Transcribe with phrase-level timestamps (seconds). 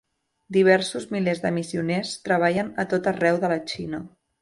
[0.55, 4.07] Diversos milers de missioners treballaven a tot arreu de la Xina.